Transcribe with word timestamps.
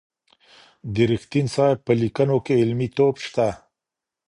د 0.93 0.95
رښتین 1.11 1.45
صاحب 1.55 1.79
په 1.87 1.93
لیکنو 2.01 2.37
کي 2.45 2.53
علمي 2.61 2.89
توب 2.97 3.15
شته. 3.25 3.47